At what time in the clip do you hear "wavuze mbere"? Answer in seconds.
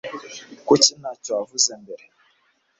1.37-2.03